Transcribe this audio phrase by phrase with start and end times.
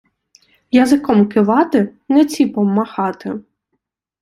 [0.71, 3.39] Язиком кивати, не ціпом махати.